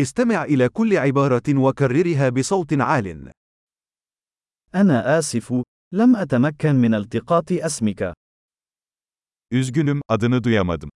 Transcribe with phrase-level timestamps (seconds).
[0.00, 3.32] استمع إلى كل عبارة وكررها بصوت عال.
[4.74, 8.14] أنا آسف، لم أتمكن من التقاط اسمك.
[9.50, 10.90] Üzgünüm, adını duyamadım.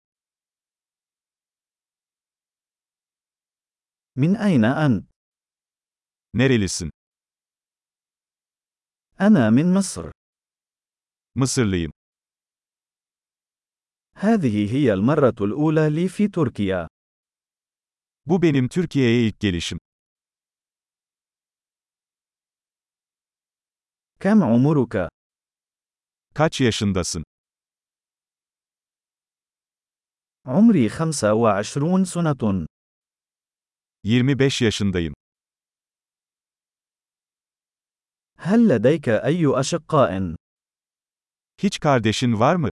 [4.17, 5.05] من أين أنت؟
[6.35, 6.91] Nerelisin?
[9.21, 10.11] أنا من مصر.
[11.35, 11.93] Mısırlıyım.
[14.17, 16.89] هذه هي المرة الأولى لي في تركيا.
[18.26, 19.80] Bu benim Türkiye'ye ilk gelişim.
[24.20, 25.10] كم عمرك؟
[26.36, 27.24] Kaç yaşındasın?
[30.46, 32.68] عمري 25 سنة.
[34.04, 35.14] 25 yaşındayım.
[38.38, 40.36] هل لديك أي أشقاء؟
[41.58, 42.70] Hiç kardeşin var mı?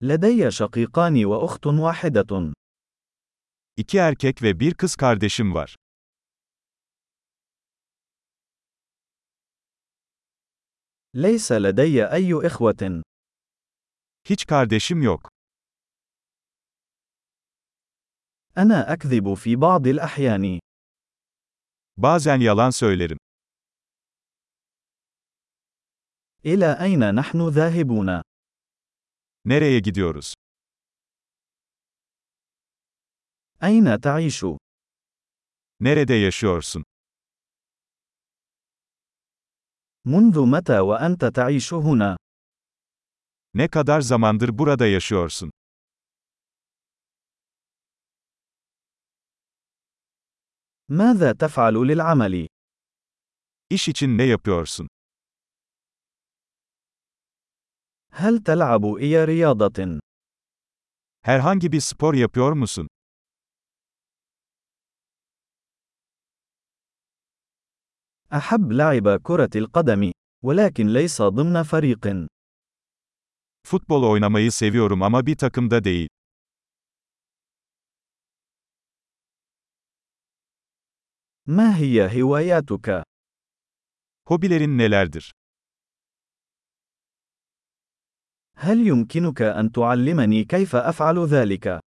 [0.00, 2.52] لدي شقيقان وأخت واحدة.
[3.76, 5.76] İki erkek ve bir kız kardeşim var.
[11.14, 13.02] ليس لدي أي إخوة.
[14.24, 15.28] Hiç kardeşim yok.
[18.56, 20.60] أنا أكذب في بعض الأحيان.
[21.96, 23.18] Bazen yalan söylerim.
[26.46, 28.22] إلى أين نحن ذاهبون؟
[29.44, 30.34] Nereye gidiyoruz?
[33.62, 34.44] أين تعيش؟
[35.80, 36.82] Nerede yaşıyorsun?
[40.06, 42.16] منذ متى وأنت تعيش هنا؟
[43.54, 45.50] Ne kadar zamandır burada yaşıyorsun?
[50.88, 52.48] ماذا تفعل للعمل؟
[53.70, 54.88] İş için ne yapıyorsun?
[58.18, 60.00] هل تلعب أي رياضة؟
[61.22, 62.88] Herhangi bir spor yapıyor musun?
[68.32, 70.12] أحب لعب كرة القدم،
[70.44, 72.26] ولكن ليس ضمن فريق.
[73.66, 76.08] Futbol oynamayı seviyorum ama bir takımda değil.
[81.46, 83.04] ما هي هواياتك؟
[84.26, 85.32] Hobilerin nelerdir?
[88.58, 91.80] هل يمكنك أن تعلمني كيف أفعل ذلك؟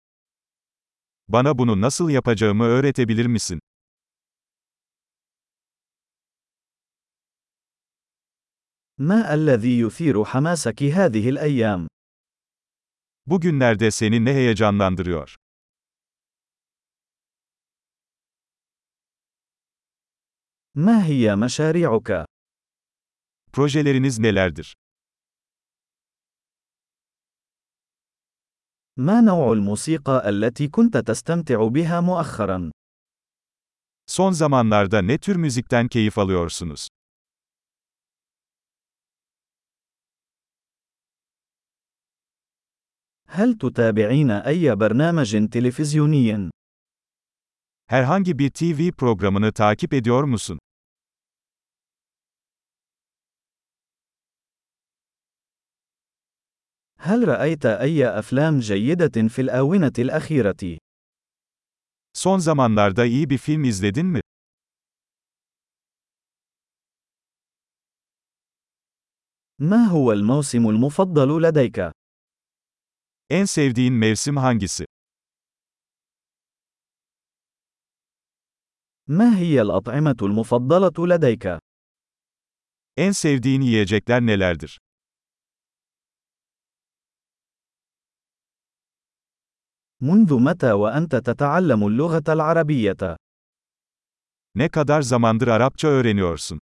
[1.28, 3.60] Bana bunu nasıl yapacağımı öğretebilir misin?
[8.98, 11.88] ما الذي يثير حماسك هذه الأيام؟
[13.26, 15.36] Bugünlerde seni ne heyecanlandırıyor?
[20.74, 22.26] ما هي مشاريعك؟
[23.52, 24.74] Projeleriniz nelerdir?
[28.98, 32.70] ما نوع الموسيقى التي كنت تستمتع بها مؤخرا؟
[34.10, 36.88] Son zamanlarda ne tür müzikten keyif alıyorsunuz?
[43.28, 46.50] هل تتابعين أي برنامج تلفزيوني؟
[47.86, 50.58] Herhangi bir TV programını takip ediyor musun?
[57.01, 60.77] هل رأيت أي أفلام جيدة في الآونة الأخيرة؟
[62.13, 64.21] Son zamanlarda iyi bir film izledin mi?
[69.59, 71.91] ما هو الموسم المفضل لديك؟
[73.29, 74.85] En sevdiğin mevsim hangisi?
[79.07, 81.59] ما هي الأطعمة المفضلة لديك؟
[82.97, 84.79] En sevdiğin yiyecekler nelerdir?
[90.01, 93.15] منذ متى وأنت تتعلم اللغة العربية؟
[94.55, 96.59] Ne kadar zamandır Arapça öğreniyorsun?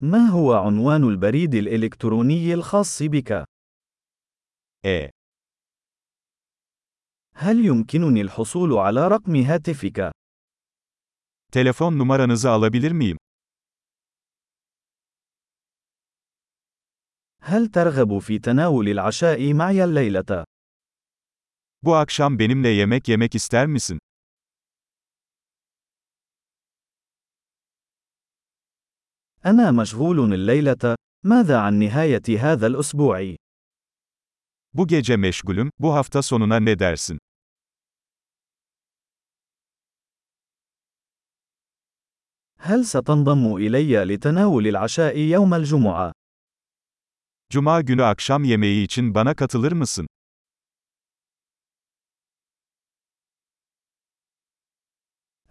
[0.00, 3.44] ما هو عنوان البريد الإلكتروني الخاص بك؟
[4.86, 5.10] E.
[7.34, 10.12] هل يمكنني الحصول على رقم هاتفك؟
[11.52, 13.18] Telefon numaranızı alabilir miyim?
[17.44, 20.44] هل ترغب في تناول العشاء معي الليلة؟
[21.82, 23.98] Bu akşam benimle yemek yemek ister misin?
[29.46, 30.96] أنا مشغول الليلة.
[31.24, 33.36] ماذا عن نهاية هذا الأسبوع؟
[34.74, 37.18] Bu gece meşgulüm, bu hafta sonuna ne dersin?
[42.58, 46.12] هل ستنضم إلي لتناول العشاء يوم الجمعة؟
[47.51, 50.07] Cuma günü akşam yemeği için bana katılır mısın?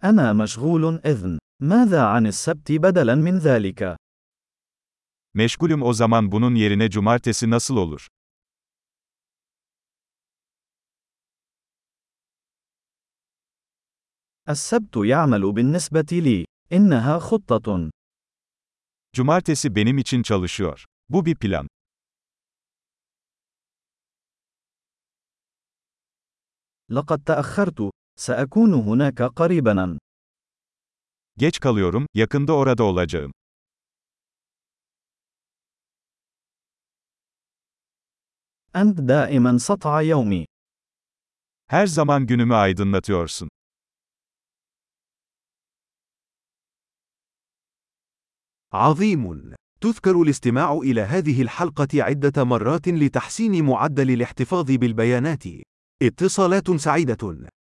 [0.03, 1.39] أنا مشغول إذن.
[1.61, 3.97] ماذا عن السبت بدلاً من ذلك؟
[5.33, 8.07] Meşgulüm o zaman bunun yerine cumartesi nasıl olur?
[14.49, 16.45] السبت يعمل بالنسبة لي.
[16.71, 17.91] إنها خطة.
[19.13, 20.85] Cumartesi benim için çalışıyor.
[21.09, 21.67] Bu bir plan.
[26.92, 27.90] لقد تأخرت.
[28.16, 29.98] سأكون هناك قريباً.
[31.36, 33.32] Geç kalıyorum, yakında orada olacağım.
[38.74, 40.44] أنت دائماً سطع يومي.
[41.66, 43.48] Her zaman günümü aydınlatıyorsun.
[48.72, 49.54] عظيم.
[49.80, 55.71] تذكر الاستماع إلى هذه الحلقة عدة مرات لتحسين معدل الاحتفاظ بالبيانات.
[56.06, 57.52] اتصالات سعيدة.